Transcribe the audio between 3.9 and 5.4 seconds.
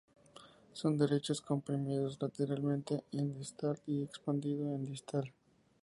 expandido en distal.